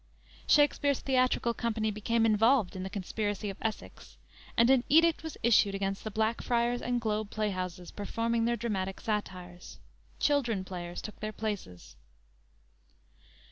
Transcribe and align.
Shakspere's 0.47 0.99
theatrical 1.01 1.53
company 1.53 1.91
became 1.91 2.25
involved 2.25 2.75
in 2.75 2.81
the 2.81 2.89
conspiracy 2.89 3.51
of 3.51 3.57
Essex, 3.61 4.17
and 4.57 4.67
an 4.71 4.83
edict 4.89 5.21
was 5.21 5.37
issued 5.43 5.75
against 5.75 6.03
the 6.03 6.09
Blackfriars 6.09 6.81
and 6.81 6.99
Globe 6.99 7.29
playhouses 7.29 7.91
performing 7.91 8.45
their 8.45 8.57
dramatic 8.57 8.99
satires. 8.99 9.77
Children 10.19 10.63
players 10.65 11.03
took 11.03 11.19
their 11.19 11.31
places. 11.31 11.95